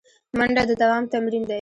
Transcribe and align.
منډه 0.37 0.63
د 0.69 0.71
دوام 0.81 1.03
تمرین 1.11 1.43
دی 1.43 1.49